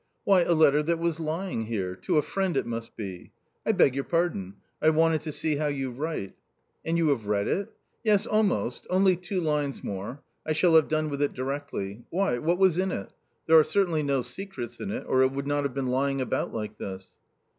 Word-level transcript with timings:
"Why 0.23 0.41
a 0.41 0.53
letter 0.55 0.81
that 0.81 0.97
was 0.97 1.19
lying 1.19 1.67
here; 1.67 1.95
to 1.95 2.17
a 2.17 2.23
friend, 2.23 2.57
it 2.57 2.65
must 2.65 2.97
be. 2.97 3.33
I 3.67 3.71
beg 3.71 3.93
your 3.93 4.03
pardon— 4.03 4.55
I 4.81 4.89
wanted 4.89 5.21
to 5.21 5.31
see 5.31 5.57
how 5.57 5.67
you 5.67 5.91
write."" 5.91 6.33
And 6.83 6.97
you 6.97 7.09
have 7.09 7.27
read 7.27 7.47
it?"" 7.47 7.69
Yes, 8.03 8.25
almost, 8.25 8.87
only 8.89 9.15
two 9.15 9.39
lines 9.39 9.83
more— 9.83 10.23
I 10.43 10.53
shall 10.53 10.73
have 10.73 10.87
done 10.87 11.11
with 11.11 11.21
it 11.21 11.33
directiy; 11.35 12.01
why 12.09 12.39
what 12.39 12.57
was 12.57 12.79
in 12.79 12.89
it? 12.91 13.13
there 13.45 13.59
are 13.59 13.63
certainly 13.63 14.01
no 14.01 14.23
secrets 14.23 14.79
in 14.79 14.89
it, 14.89 15.05
or 15.07 15.21
it 15.21 15.33
would 15.33 15.45
not 15.45 15.65
have 15.65 15.75
been 15.75 15.89
lying 15.91 16.19
about 16.19 16.51
like 16.51 16.79
this." 16.79 17.11